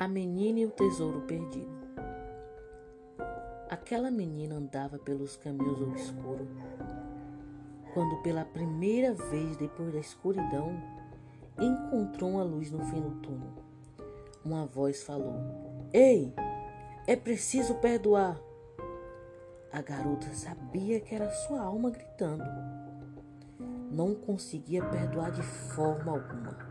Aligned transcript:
A 0.00 0.08
menina 0.08 0.60
e 0.60 0.64
o 0.64 0.70
tesouro 0.70 1.20
perdido. 1.26 1.78
Aquela 3.68 4.10
menina 4.10 4.54
andava 4.54 4.98
pelos 4.98 5.36
caminhos 5.36 5.78
obscuros. 5.82 6.48
Quando 7.92 8.22
pela 8.22 8.46
primeira 8.46 9.12
vez 9.12 9.58
depois 9.58 9.92
da 9.92 9.98
escuridão, 9.98 10.72
encontrou 11.60 12.30
uma 12.30 12.42
luz 12.42 12.70
no 12.70 12.82
fim 12.86 12.98
do 12.98 13.10
túnel. 13.16 13.52
Uma 14.42 14.64
voz 14.64 15.02
falou: 15.02 15.34
Ei, 15.92 16.32
é 17.06 17.14
preciso 17.14 17.74
perdoar. 17.74 18.40
A 19.70 19.82
garota 19.82 20.28
sabia 20.32 20.98
que 20.98 21.14
era 21.14 21.28
sua 21.28 21.60
alma 21.60 21.90
gritando. 21.90 22.44
Não 23.90 24.14
conseguia 24.14 24.82
perdoar 24.82 25.30
de 25.30 25.42
forma 25.42 26.12
alguma. 26.12 26.69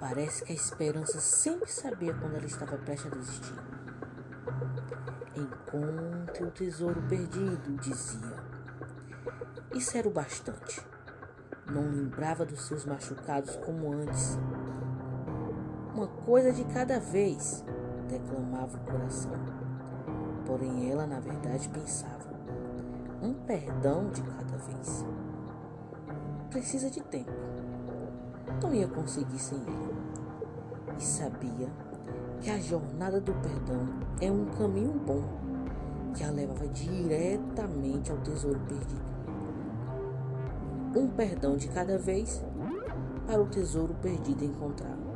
Parece 0.00 0.44
que 0.44 0.52
a 0.52 0.54
esperança 0.54 1.20
sempre 1.20 1.70
sabia 1.70 2.14
quando 2.14 2.36
ela 2.36 2.46
estava 2.46 2.76
prestes 2.78 3.12
a 3.12 3.14
desistir. 3.14 3.54
Encontre 5.34 6.44
o 6.44 6.50
tesouro 6.50 7.02
perdido, 7.02 7.76
dizia. 7.80 8.36
Isso 9.74 9.96
era 9.96 10.08
o 10.08 10.10
bastante. 10.10 10.84
Não 11.66 11.82
lembrava 11.90 12.46
dos 12.46 12.66
seus 12.66 12.86
machucados 12.86 13.56
como 13.56 13.92
antes. 13.92 14.38
Uma 15.94 16.06
coisa 16.06 16.52
de 16.52 16.64
cada 16.64 17.00
vez, 17.00 17.64
declamava 18.08 18.76
o 18.76 18.80
coração. 18.80 19.32
Porém, 20.46 20.90
ela, 20.90 21.06
na 21.06 21.20
verdade, 21.20 21.68
pensava: 21.68 22.30
um 23.20 23.34
perdão 23.34 24.10
de 24.10 24.22
cada 24.22 24.56
vez. 24.56 25.04
Precisa 26.50 26.88
de 26.88 27.02
tempo 27.02 27.47
não 28.62 28.74
ia 28.74 28.88
conseguir 28.88 29.38
sem 29.38 29.58
ele. 29.58 29.94
E 30.98 31.02
sabia 31.02 31.68
que 32.40 32.50
a 32.50 32.58
jornada 32.58 33.20
do 33.20 33.32
perdão 33.34 33.86
é 34.20 34.30
um 34.30 34.46
caminho 34.46 34.92
bom 34.92 35.22
que 36.14 36.24
a 36.24 36.30
levava 36.30 36.66
diretamente 36.68 38.10
ao 38.10 38.18
tesouro 38.18 38.60
perdido. 38.60 39.08
Um 40.96 41.08
perdão 41.08 41.56
de 41.56 41.68
cada 41.68 41.98
vez 41.98 42.42
para 43.26 43.40
o 43.40 43.46
tesouro 43.46 43.94
perdido 44.00 44.44
encontrar. 44.44 45.07